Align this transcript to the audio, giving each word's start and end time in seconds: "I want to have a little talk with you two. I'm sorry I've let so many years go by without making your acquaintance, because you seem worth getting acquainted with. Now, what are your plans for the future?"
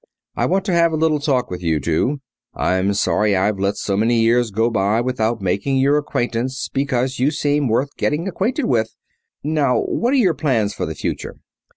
"I 0.35 0.47
want 0.47 0.65
to 0.65 0.73
have 0.73 0.91
a 0.91 0.95
little 0.95 1.19
talk 1.19 1.51
with 1.51 1.61
you 1.61 1.79
two. 1.79 2.21
I'm 2.55 2.95
sorry 2.95 3.35
I've 3.35 3.59
let 3.59 3.77
so 3.77 3.95
many 3.95 4.19
years 4.21 4.49
go 4.49 4.71
by 4.71 4.99
without 4.99 5.43
making 5.43 5.77
your 5.77 5.95
acquaintance, 5.97 6.69
because 6.69 7.19
you 7.19 7.29
seem 7.29 7.67
worth 7.67 7.95
getting 7.97 8.27
acquainted 8.27 8.65
with. 8.65 8.95
Now, 9.43 9.77
what 9.79 10.13
are 10.13 10.17
your 10.17 10.33
plans 10.33 10.73
for 10.73 10.87
the 10.87 10.95
future?" 10.95 11.35